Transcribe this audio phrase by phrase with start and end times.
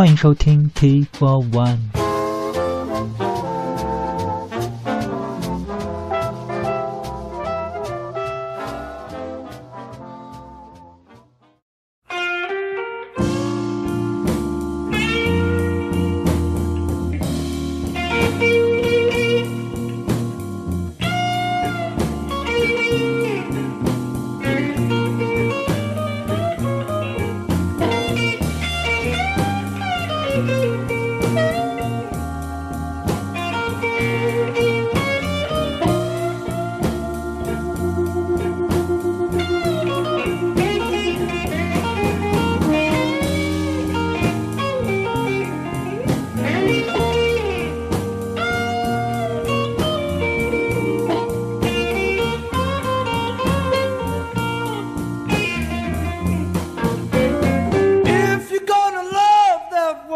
[0.00, 1.99] 欢迎收听 T for One。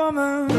[0.05, 0.54] Woman,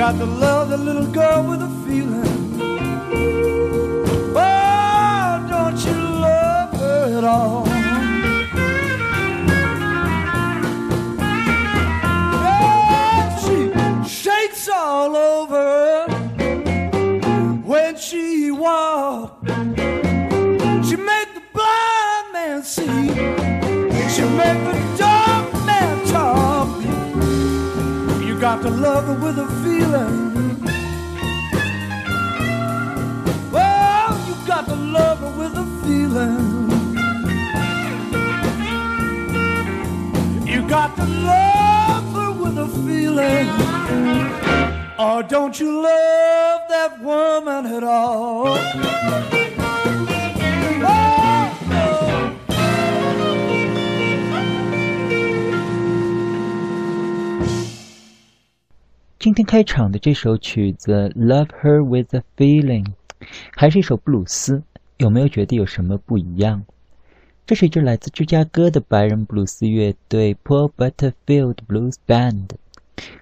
[0.00, 2.29] got to love the little girl with a feeling.
[28.70, 30.60] You got to love her with a feeling.
[33.50, 36.70] Well, you got to love her with a feeling.
[40.46, 43.48] You got to love her with a feeling.
[44.98, 48.89] Or don't you love that woman at all?
[59.30, 62.84] 今天开场的这首曲子《Love Her with a Feeling》，
[63.54, 64.60] 还是一首布鲁斯，
[64.96, 66.64] 有没有觉得有什么不一样？
[67.46, 72.48] 这是一支来自芝加哥的白人布鲁斯乐队 Paul Butterfield Blues Band。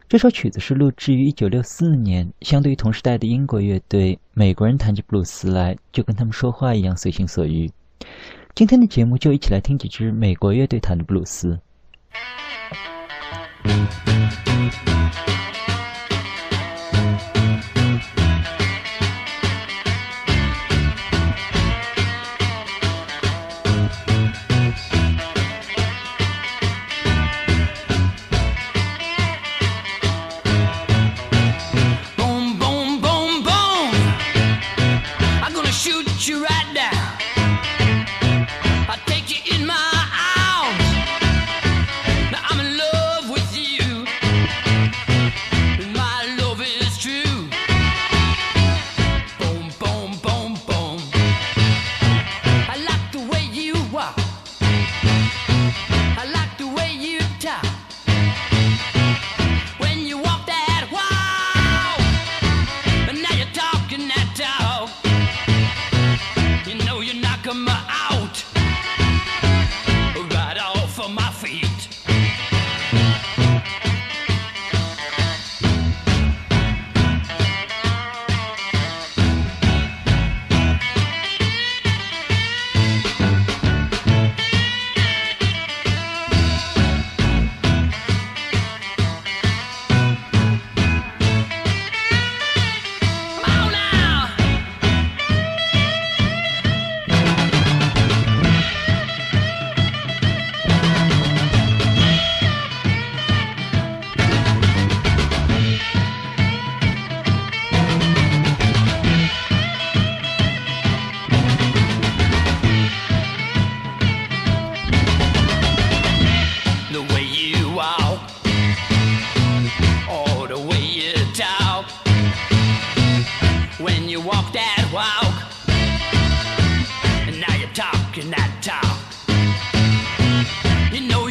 [0.08, 7.70] 这首曲子是录制于1964年，相对于同时代的英国乐队，美国人弹起布鲁斯来就跟他们说话一样随心所欲。
[8.54, 11.58] 今天的节目就一起来听几支美国乐队弹的布鲁斯。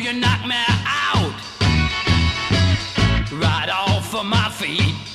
[0.07, 0.55] you knock me
[0.85, 1.33] out
[3.33, 5.06] right off of my feet.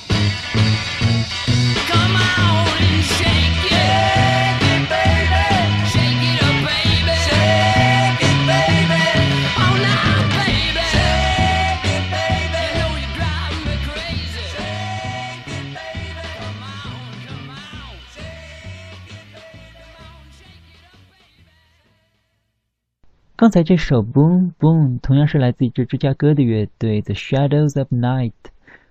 [23.43, 28.31] 刚才这首 Boom Boom 同样是来自一支芝加哥的乐队 The Shadows of Night，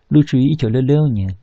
[0.08, 1.36] 录制于一九六六年。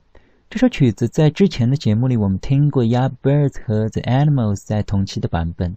[0.48, 5.76] 这首曲子在之前的节目里我们听过 y a b i r d s 和 The Animals 在同期的版本。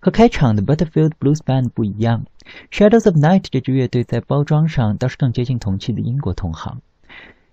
[0.00, 2.26] 和开场的 Butterfield Blues Band 不一样
[2.72, 6.82] ，Shadows of Night 这支乐队在包装上倒是更接近同期的英国同行。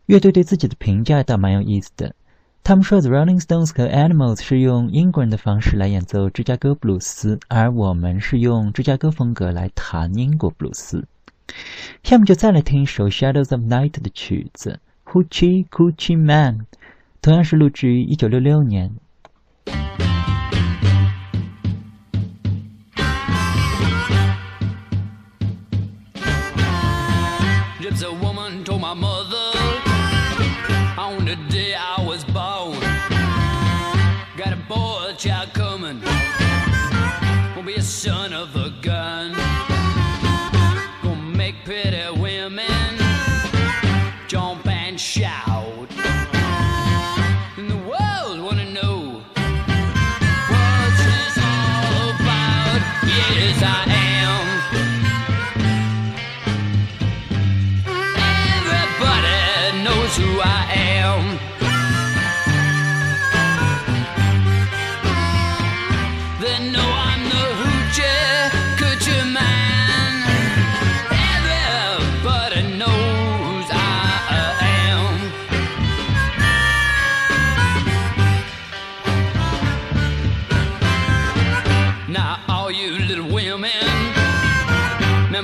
[0.08, 2.16] 乐队对自己的评价倒蛮有意思的，
[2.67, 11.06] 他们说 The Rolling Stones 和 Animals 是用英国人的方式来演奏芝加哥布鲁斯，而我们是用芝加哥风格来弹英国布鲁斯。
[12.01, 16.65] 下面就再来听一首 Shadows of Night 的曲子 Hoochie Coochie Man，
[17.21, 18.95] 同样是录制于1966年。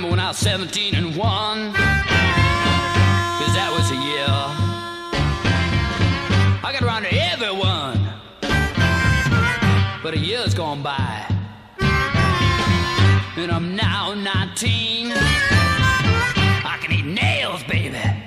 [0.01, 1.74] Remember when I was 17 and 1?
[1.74, 1.75] Cause
[3.53, 4.25] that was a year.
[6.63, 8.00] I got around to everyone.
[10.01, 11.27] But a year's gone by.
[13.38, 15.12] And I'm now 19.
[15.13, 18.20] I can eat nails, baby.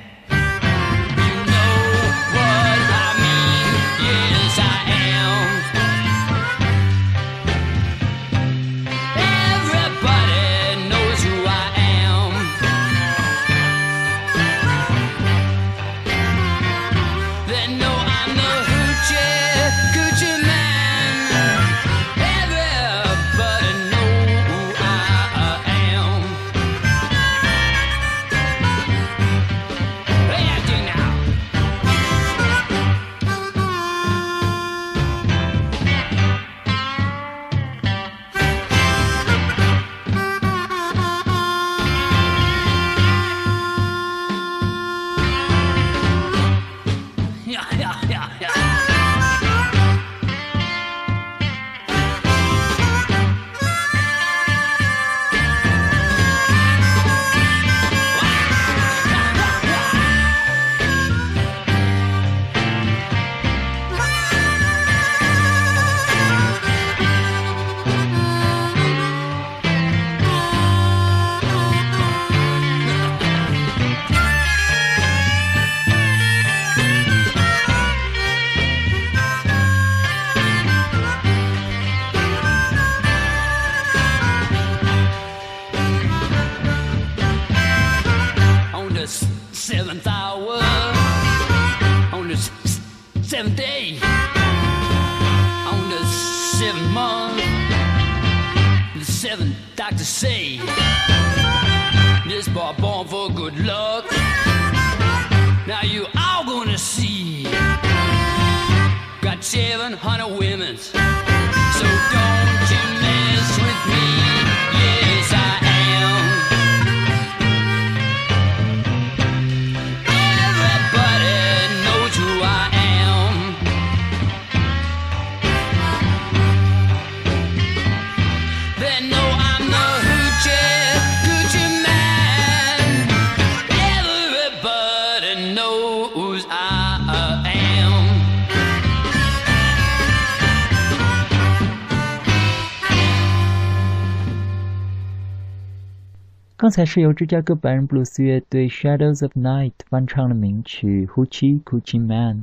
[146.75, 152.39] 才是由芝加哥白人布鲁斯乐队 Shadows of Night 翻唱的名曲《Hoochie Coochie Man》，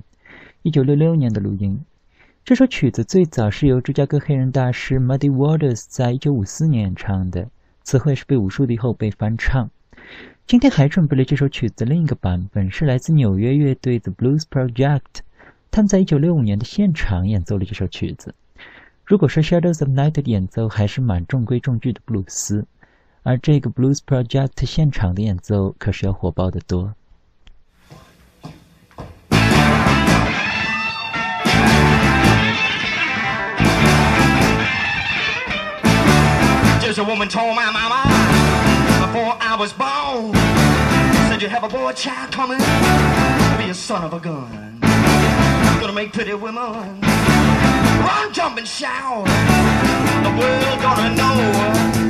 [0.61, 1.83] 一九六六年的录音。
[2.45, 7.49] 这首曲子最早是由芝加哥黑人大师 Muddy Waters 在一九五四年演唱的，
[7.83, 9.69] 词汇是被无数的后辈翻唱。
[10.47, 15.01] 今天还准备了这首曲子另一个版本，是来自纽约乐队 The Blues Project，
[15.71, 18.33] 他们在一九六五年的现场演奏了这首曲子。
[19.03, 22.65] 如果说 Shadows of Night 的演奏还是蛮中规中矩的布鲁斯，
[23.22, 26.94] 而这个 Blues Project 现场的演奏可是要火爆的多。
[36.80, 38.02] Just a woman told my mama
[39.06, 40.32] before I was born.
[41.28, 42.58] Said you have a boy child coming,
[43.58, 44.78] be a son of a gun.
[45.80, 47.00] Gonna make pretty women
[48.06, 49.26] run, jump, and shout.
[50.22, 52.09] The world gonna know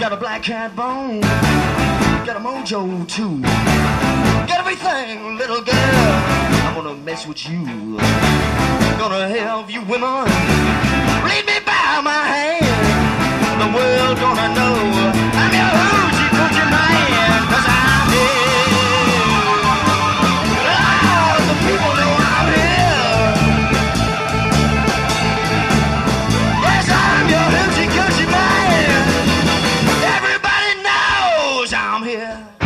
[0.00, 3.42] Got a black cat bone, got a mojo too.
[3.42, 5.76] Got everything, little girl.
[5.76, 8.59] I'm gonna mess with you.
[9.00, 10.26] Gonna help you women.
[11.24, 12.66] Lead me by my hand.
[13.58, 14.76] The world gonna know
[15.40, 17.42] I'm your hoochie coochie man.
[17.48, 18.60] Cause I'm here.
[21.48, 23.24] The people know I'm here.
[26.60, 29.00] Yes, I'm your hoochie coochie man.
[30.14, 32.59] Everybody knows I'm here.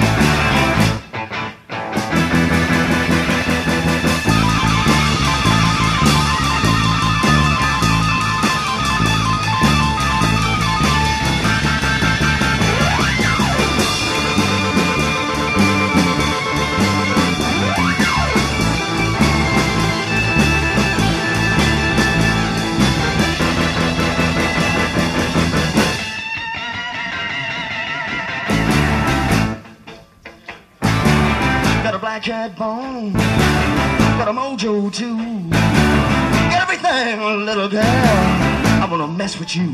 [32.54, 35.50] Black cat bone, got a mojo too.
[35.50, 37.82] Got everything, little girl.
[37.82, 39.72] I'm gonna mess with you.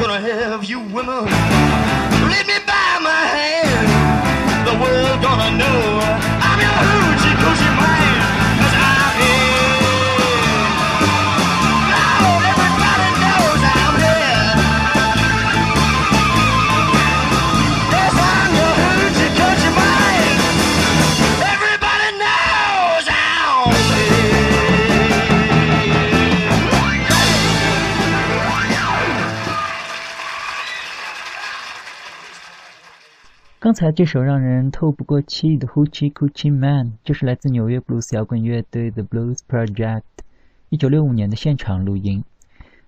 [0.00, 1.26] Gonna have you women
[33.62, 40.00] 刚才这首让人透不过气的《Hoochie Coochie Man》，就是来自纽约布鲁斯摇滚乐队 The Blues Project，
[40.70, 42.24] 一九六五年的现场录音。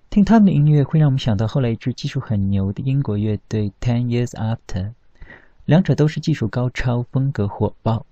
[0.09, 4.93] 听他们的音乐会让我们想到后来一支技术很牛的英国乐队 Ten Years After，
[5.67, 8.07] 两者都是技术高超，风格火爆。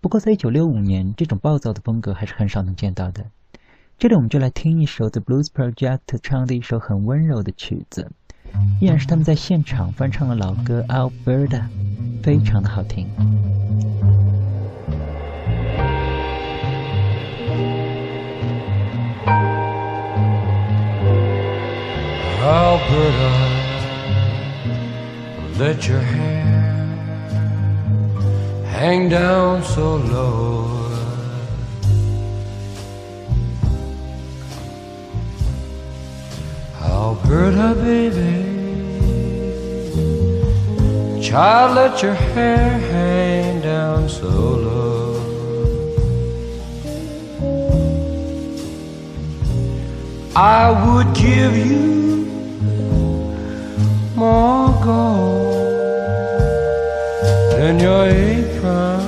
[0.00, 3.26] 不过在一九六五年，这种暴躁的风格还是很少能见到的。
[3.98, 8.12] 这里我们就来听一首 The Blues Project 唱的一首很温柔的曲子，
[8.80, 11.60] 依然是他们在现场翻唱了老歌《Alberta》，
[12.22, 13.06] 非常的好听。
[22.42, 23.32] Alberta,
[25.58, 26.90] let your hair
[28.70, 30.89] hang down so low.
[36.82, 38.40] Alberta, baby,
[41.22, 45.00] child, let your hair hang down so low.
[50.34, 52.24] I would give you
[54.16, 55.54] more gold
[57.52, 59.00] than your apron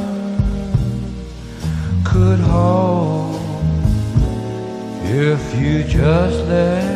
[2.04, 3.40] could hold
[5.04, 6.91] if you just let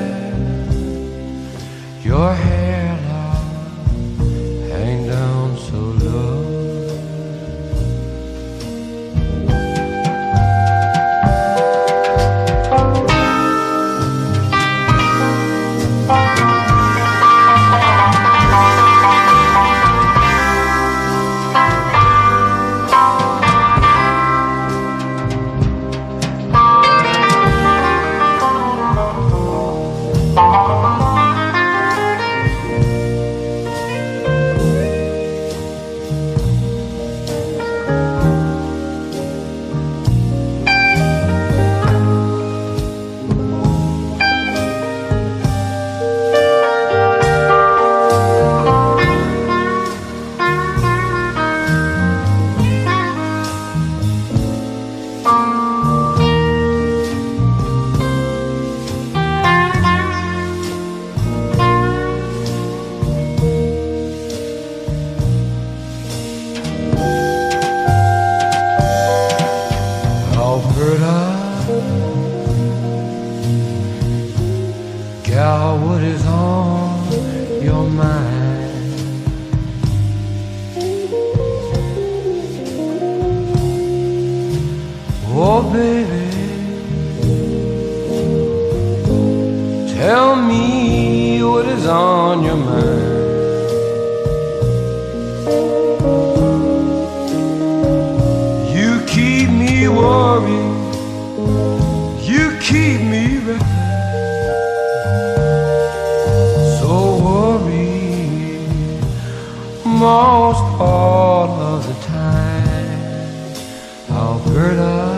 [114.47, 115.13] Alberta,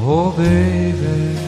[0.00, 1.43] oh baby,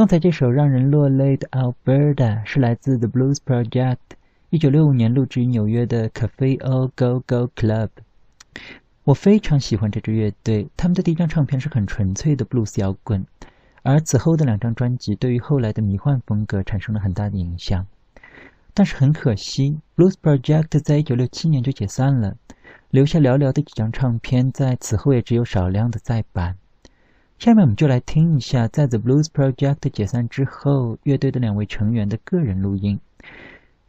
[0.00, 3.98] 刚才这首让人落泪的 Alberta 是来自 The Blues Project，
[4.48, 7.90] 一九六五年录制于纽约的 Cafe O Go Go Club。
[9.04, 13.26] 我非常喜欢这支乐队，他们的第一张唱片是很纯粹的布鲁斯摇滚，
[13.82, 17.86] 而此后的两张专辑对于后来的迷幻风格产生了很大的影响。
[18.72, 22.38] 但是很可惜，Blues Project 在一九六七年就解散了，
[22.88, 26.56] 留下寥寥的几张唱片，在此后也只有少量的再版。
[27.40, 33.00] 下面我们就来听一下，在 The Blues Project 解散之后，乐队的两位成员的个人录音。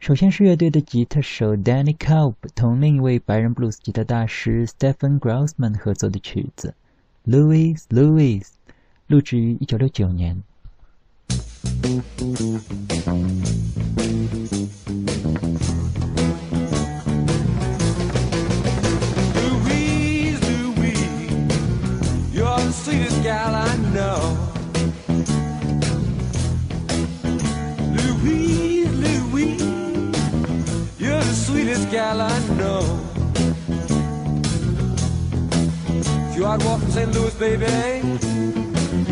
[0.00, 6.74] 首先是乐队的吉他手 Danny Cobb 同另一位白人布鲁斯吉他大师 Stephen Grossman 合作的曲子
[7.30, 8.40] 《Louis Louis》，
[9.06, 10.42] 录制于一九六九年。
[22.72, 24.38] Sweetest gal I know.
[27.96, 29.62] Louise, Louise,
[30.98, 32.98] you're the sweetest gal I know.
[36.30, 37.12] If you out walking St.
[37.12, 37.66] Louis, baby,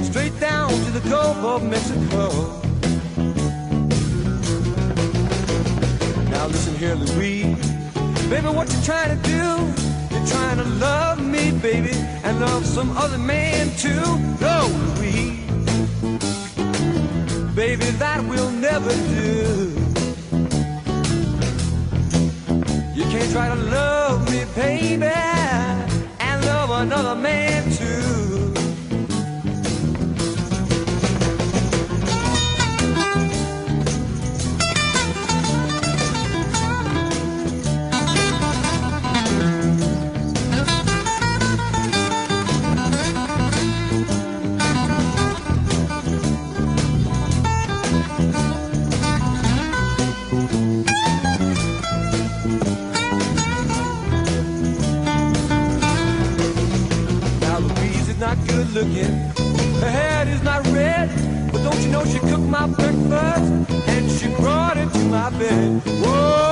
[0.04, 2.30] straight down to the Gulf of Mexico.
[6.30, 7.70] Now listen here, Louise.
[8.30, 9.89] Baby, what you trying to do?
[10.30, 11.92] Trying to love me, baby,
[12.24, 14.04] and love some other man too.
[14.40, 14.56] No,
[14.96, 15.40] Louise.
[17.54, 19.74] Baby, that will never do.
[22.94, 25.06] You can't try to love me, baby,
[26.20, 27.79] and love another man too.
[58.72, 59.12] Looking.
[59.80, 61.10] Her hair is not red.
[61.52, 63.52] But don't you know she cooked my breakfast
[63.88, 65.82] and she brought it to my bed.
[66.02, 66.49] Whoa,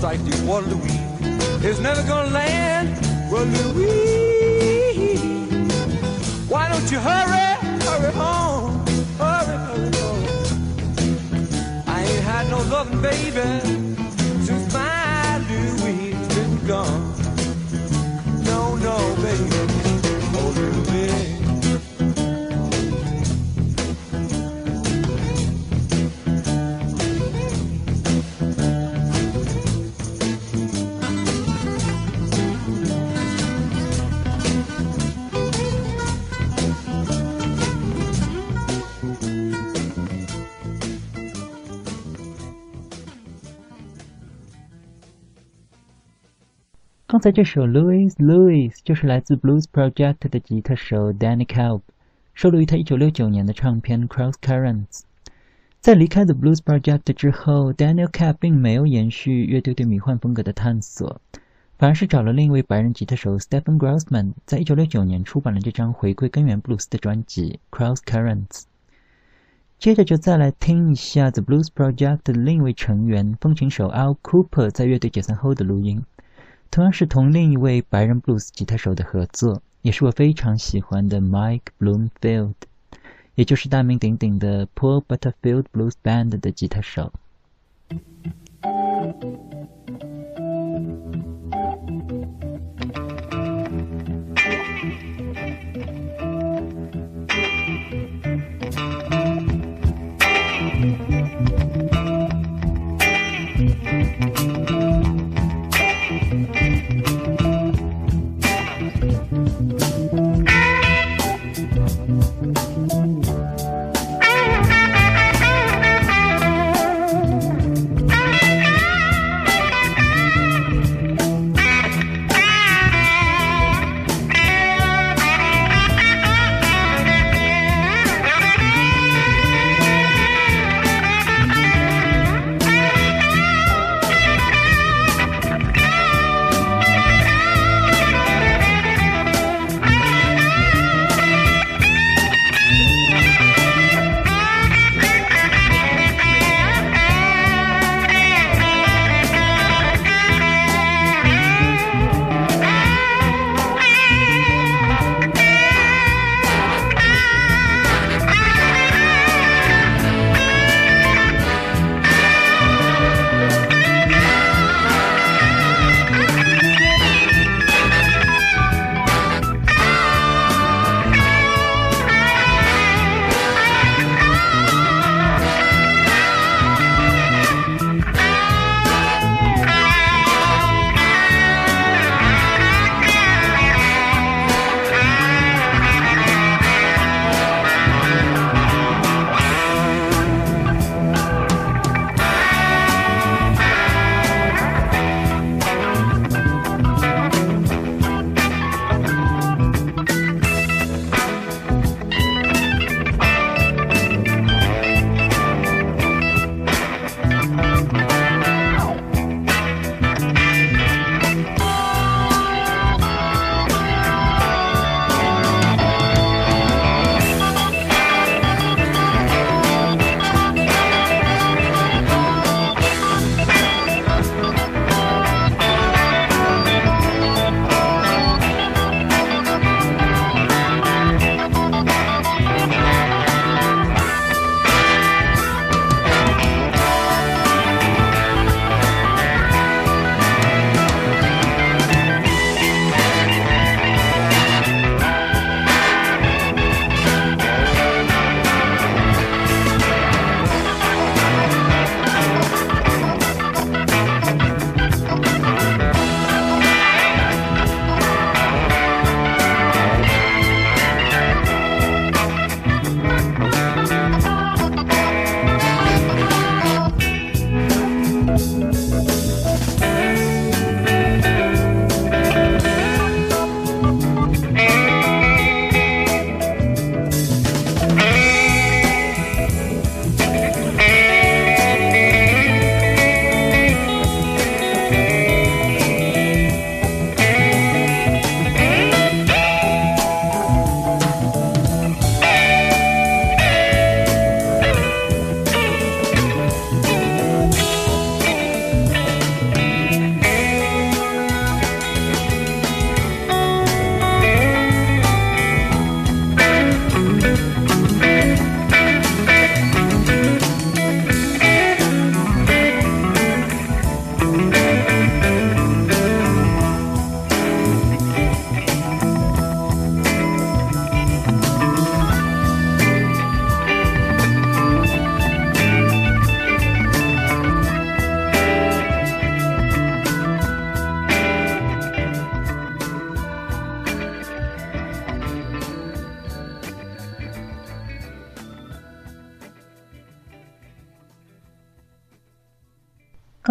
[0.00, 0.98] Don't strike the water, Louise,
[1.62, 2.96] it's never gonna land.
[3.30, 5.20] Well, Louise,
[6.48, 8.82] why don't you hurry, hurry home,
[9.18, 10.24] hurry, hurry home?
[11.86, 13.42] I ain't had no loving, baby,
[47.20, 51.82] 刚才这首《Louis Louis》就是来自 Blues Project 的吉他手 Danny Kalb，
[52.32, 54.86] 收录于他1969年的唱片《Cross Currents》。
[55.80, 61.20] 在离开 The Blues Project 之后，Daniel Kalb 并没有延续乐队对迷幻风格的探索，
[61.76, 68.46] 反而是找了另一位白人吉他手 Stephen Grossman，在1969年出版了这张回归根源布鲁斯的专辑《Cross Currents》。
[69.78, 76.02] 接着就再来听一下 The Blues Project 的另一位成员风琴手 Al Cooper 在乐队解散后的录音。
[76.70, 82.54] 同样是同另一位白人 blues 吉他手的合作，也是我非常喜欢的 Mike Bloomfield，
[83.34, 87.12] 也就是大名鼎鼎的 Paul Butterfield Blues Band 的吉他手。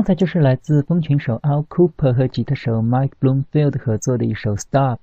[0.09, 4.97] 才就是来自风琴手 Al Cooper 和吉他手 Mike Bloomfield 合作的一首《Stop》，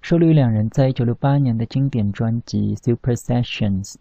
[0.00, 3.92] 收录于两人在1968年的经典专辑《Super Sessions》。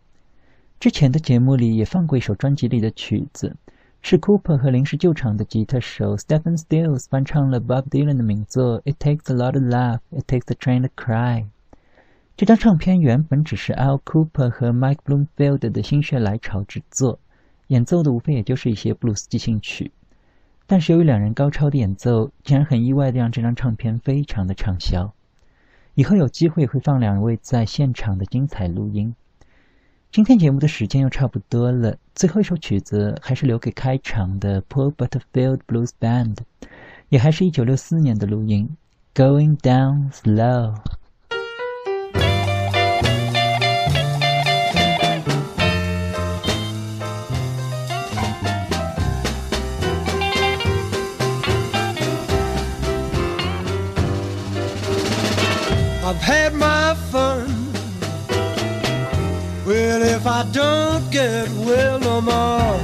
[0.79, 3.53] 之前的节目里也放过一首专辑里的曲子，
[4.01, 10.53] 是 Cooper 和临时救场的吉他手 Stephen Stills 翻唱了 Bob Dylan 的名作《It Takes a Lot of Love, It Takes
[10.53, 11.41] a Train to Cry》。
[12.37, 17.19] 这张唱片原本只是 Al Cooper 和 Mike Bloomfield 的心血来潮之作，
[17.67, 19.91] 演奏的无非也就是一些布鲁斯即兴曲。
[20.71, 25.11] 但是由于两人高超的演奏，竟然很意外的让这张唱片非常的畅销。
[25.95, 29.15] 以后有机会会放两位在现场的精彩录音。
[30.11, 36.37] 今天节目的时间又差不多了，最后一首曲子还是留给开场的 Paul Butterfield Blues Band，
[37.09, 38.77] 也还是一九六四年的录音
[39.15, 40.75] ，Going Down Slow。
[56.09, 57.45] I've had my fun.
[59.63, 62.79] Well, if I don't get well no more,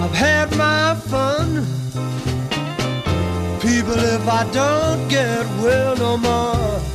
[0.00, 1.66] I've had my fun.
[3.60, 6.87] People, if I don't get well no more.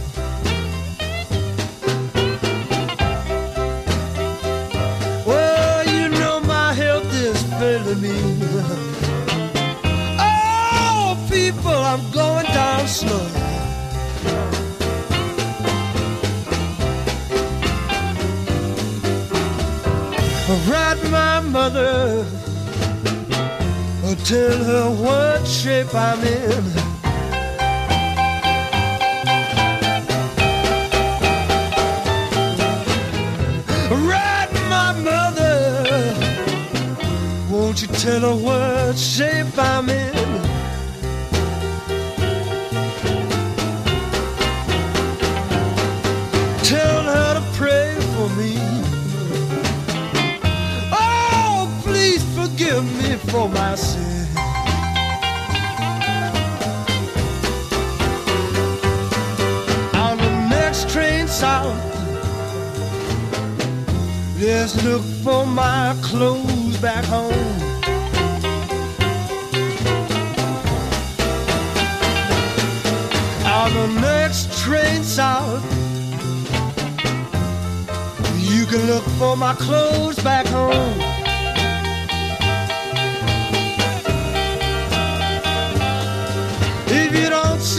[21.54, 22.26] Mother,
[24.04, 26.64] or tell her what shape I'm in.
[34.08, 35.56] Write my mother,
[37.52, 40.13] won't you tell her what shape I'm in?
[53.34, 54.28] For my sin.
[59.96, 61.76] On the next train south,
[64.40, 67.34] let's look for my clothes back home.
[73.60, 75.64] On the next train south,
[78.38, 81.13] you can look for my clothes back home.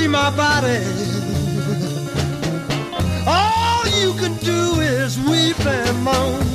[0.04, 0.84] See my body,
[3.26, 6.53] all you can do is weep and moan.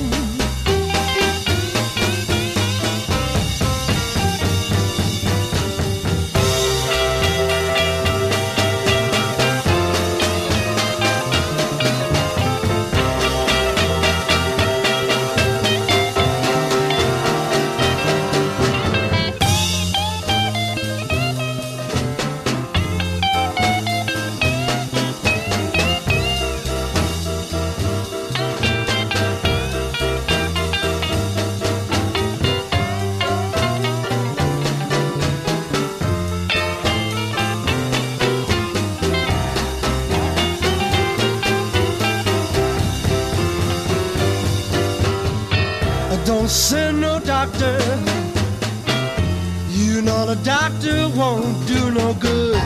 [50.69, 52.61] Doctor won't do no good.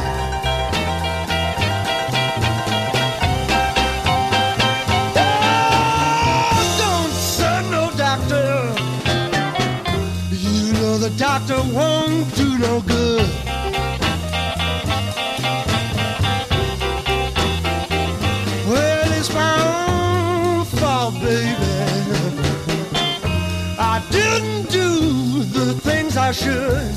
[6.55, 8.73] Oh, don't send no doctor.
[10.31, 13.29] You know the doctor won't do no good.
[18.67, 21.55] Well, it's my own fault, baby.
[23.79, 26.92] I didn't do the things I should.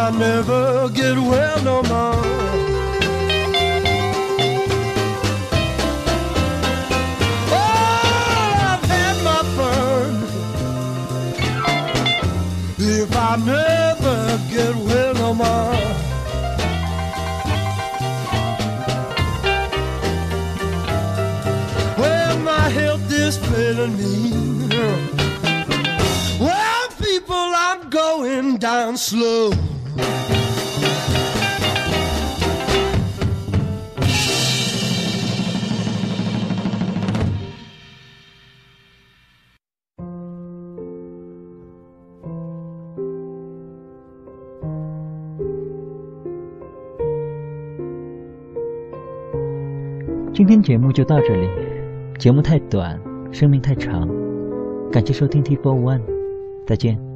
[0.00, 2.22] I never get well no more.
[7.50, 7.74] Oh.
[12.78, 15.74] If I never get well no more.
[21.98, 24.14] Well, my health is failing me.
[26.38, 27.34] Well, people,
[27.66, 29.50] I'm going down slow.
[50.68, 51.48] “节目就到这里，
[52.18, 53.00] 节目太短，
[53.32, 54.06] 生命太长。
[54.92, 56.02] 感谢收听 T Four One，
[56.66, 57.07] 再见。